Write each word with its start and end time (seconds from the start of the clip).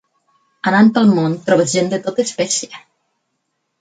Anant 0.69 0.87
pel 0.95 1.11
món 1.19 1.35
trobes 1.49 1.75
gent 1.77 1.93
de 1.93 2.03
tota 2.07 2.27
espècie. 2.29 2.81